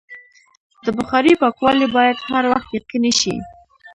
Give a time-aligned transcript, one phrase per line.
[0.85, 3.35] د بخارۍ پاکوالی باید هر وخت یقیني شي.